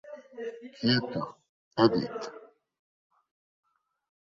[0.77, 1.21] Quito:
[1.83, 2.21] Edit.